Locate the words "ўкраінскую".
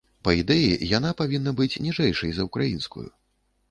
2.53-3.11